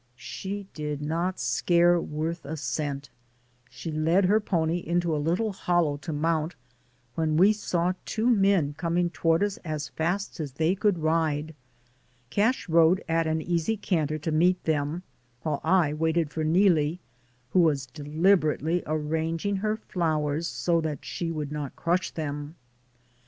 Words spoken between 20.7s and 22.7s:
that she would not crush them.